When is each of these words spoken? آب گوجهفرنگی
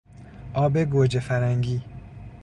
آب 0.53 0.77
گوجهفرنگی 0.77 1.81